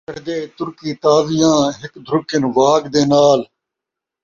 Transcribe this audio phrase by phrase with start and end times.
[0.03, 3.39] ہک چڑھدے ترکی تازیاں، ہک دھرکن واڳ دے نال۔۔۔